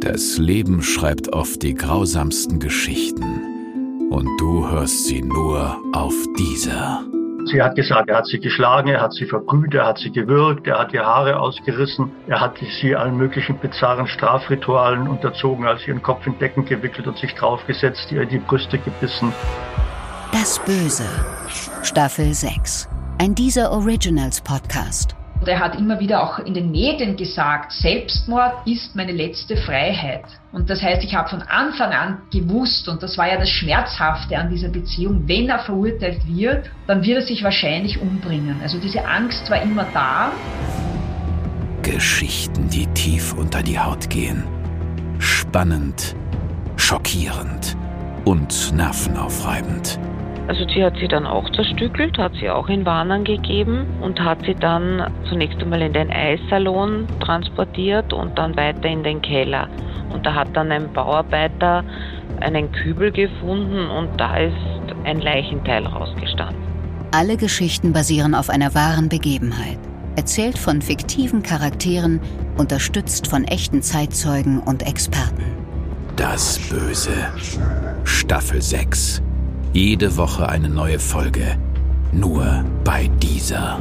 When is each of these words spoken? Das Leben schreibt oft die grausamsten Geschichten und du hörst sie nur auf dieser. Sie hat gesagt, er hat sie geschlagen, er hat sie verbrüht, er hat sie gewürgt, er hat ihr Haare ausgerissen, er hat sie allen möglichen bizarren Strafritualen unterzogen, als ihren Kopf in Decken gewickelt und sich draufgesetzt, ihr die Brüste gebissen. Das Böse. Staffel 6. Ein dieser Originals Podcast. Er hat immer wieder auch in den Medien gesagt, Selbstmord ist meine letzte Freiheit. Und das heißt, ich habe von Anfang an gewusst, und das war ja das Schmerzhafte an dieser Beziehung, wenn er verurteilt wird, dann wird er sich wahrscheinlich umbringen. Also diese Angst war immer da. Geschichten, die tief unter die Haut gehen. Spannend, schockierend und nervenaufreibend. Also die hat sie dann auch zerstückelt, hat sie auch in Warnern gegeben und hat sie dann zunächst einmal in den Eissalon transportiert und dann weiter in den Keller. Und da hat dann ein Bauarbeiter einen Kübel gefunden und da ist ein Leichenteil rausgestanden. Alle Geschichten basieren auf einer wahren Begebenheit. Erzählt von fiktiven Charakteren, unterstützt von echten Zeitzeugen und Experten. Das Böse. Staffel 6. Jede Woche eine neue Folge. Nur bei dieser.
Das 0.00 0.38
Leben 0.38 0.82
schreibt 0.82 1.34
oft 1.34 1.62
die 1.62 1.74
grausamsten 1.74 2.58
Geschichten 2.58 4.08
und 4.10 4.26
du 4.40 4.66
hörst 4.66 5.04
sie 5.04 5.20
nur 5.20 5.76
auf 5.92 6.14
dieser. 6.38 7.04
Sie 7.44 7.60
hat 7.60 7.76
gesagt, 7.76 8.08
er 8.08 8.16
hat 8.16 8.26
sie 8.26 8.40
geschlagen, 8.40 8.88
er 8.88 9.02
hat 9.02 9.12
sie 9.12 9.26
verbrüht, 9.26 9.74
er 9.74 9.86
hat 9.86 9.98
sie 9.98 10.10
gewürgt, 10.10 10.66
er 10.66 10.78
hat 10.78 10.94
ihr 10.94 11.04
Haare 11.04 11.38
ausgerissen, 11.38 12.12
er 12.28 12.40
hat 12.40 12.54
sie 12.80 12.96
allen 12.96 13.18
möglichen 13.18 13.58
bizarren 13.58 14.06
Strafritualen 14.06 15.06
unterzogen, 15.06 15.66
als 15.66 15.86
ihren 15.86 16.02
Kopf 16.02 16.26
in 16.26 16.38
Decken 16.38 16.64
gewickelt 16.64 17.06
und 17.06 17.18
sich 17.18 17.34
draufgesetzt, 17.34 18.10
ihr 18.10 18.24
die 18.24 18.38
Brüste 18.38 18.78
gebissen. 18.78 19.34
Das 20.32 20.58
Böse. 20.64 21.04
Staffel 21.82 22.32
6. 22.32 22.88
Ein 23.18 23.34
dieser 23.34 23.70
Originals 23.70 24.40
Podcast. 24.40 25.14
Er 25.46 25.58
hat 25.58 25.74
immer 25.74 25.98
wieder 26.00 26.22
auch 26.22 26.38
in 26.38 26.52
den 26.52 26.70
Medien 26.70 27.16
gesagt, 27.16 27.72
Selbstmord 27.72 28.66
ist 28.66 28.94
meine 28.94 29.12
letzte 29.12 29.56
Freiheit. 29.56 30.24
Und 30.52 30.68
das 30.68 30.82
heißt, 30.82 31.02
ich 31.02 31.14
habe 31.14 31.30
von 31.30 31.42
Anfang 31.42 31.92
an 31.92 32.18
gewusst, 32.30 32.88
und 32.88 33.02
das 33.02 33.16
war 33.16 33.26
ja 33.26 33.38
das 33.38 33.48
Schmerzhafte 33.48 34.36
an 34.36 34.50
dieser 34.50 34.68
Beziehung, 34.68 35.26
wenn 35.26 35.48
er 35.48 35.60
verurteilt 35.60 36.20
wird, 36.26 36.70
dann 36.86 37.02
wird 37.02 37.20
er 37.20 37.26
sich 37.26 37.42
wahrscheinlich 37.42 38.00
umbringen. 38.00 38.56
Also 38.62 38.78
diese 38.78 39.06
Angst 39.06 39.50
war 39.50 39.62
immer 39.62 39.86
da. 39.94 40.30
Geschichten, 41.82 42.68
die 42.68 42.86
tief 42.88 43.32
unter 43.32 43.62
die 43.62 43.78
Haut 43.78 44.10
gehen. 44.10 44.44
Spannend, 45.18 46.14
schockierend 46.76 47.76
und 48.26 48.74
nervenaufreibend. 48.74 49.98
Also 50.50 50.64
die 50.64 50.82
hat 50.82 50.96
sie 50.98 51.06
dann 51.06 51.28
auch 51.28 51.48
zerstückelt, 51.52 52.18
hat 52.18 52.32
sie 52.40 52.50
auch 52.50 52.68
in 52.68 52.84
Warnern 52.84 53.22
gegeben 53.22 53.86
und 54.00 54.18
hat 54.18 54.44
sie 54.44 54.56
dann 54.56 55.08
zunächst 55.28 55.62
einmal 55.62 55.80
in 55.80 55.92
den 55.92 56.10
Eissalon 56.10 57.06
transportiert 57.20 58.12
und 58.12 58.36
dann 58.36 58.56
weiter 58.56 58.86
in 58.86 59.04
den 59.04 59.22
Keller. 59.22 59.68
Und 60.12 60.26
da 60.26 60.34
hat 60.34 60.48
dann 60.54 60.72
ein 60.72 60.92
Bauarbeiter 60.92 61.84
einen 62.40 62.72
Kübel 62.72 63.12
gefunden 63.12 63.88
und 63.90 64.20
da 64.20 64.38
ist 64.38 64.56
ein 65.04 65.20
Leichenteil 65.20 65.86
rausgestanden. 65.86 66.56
Alle 67.12 67.36
Geschichten 67.36 67.92
basieren 67.92 68.34
auf 68.34 68.50
einer 68.50 68.74
wahren 68.74 69.08
Begebenheit. 69.08 69.78
Erzählt 70.16 70.58
von 70.58 70.82
fiktiven 70.82 71.44
Charakteren, 71.44 72.18
unterstützt 72.58 73.28
von 73.28 73.44
echten 73.44 73.82
Zeitzeugen 73.82 74.58
und 74.58 74.84
Experten. 74.84 75.44
Das 76.16 76.58
Böse. 76.68 77.12
Staffel 78.02 78.60
6. 78.60 79.22
Jede 79.72 80.16
Woche 80.16 80.48
eine 80.48 80.68
neue 80.68 80.98
Folge. 80.98 81.56
Nur 82.12 82.64
bei 82.82 83.06
dieser. 83.22 83.78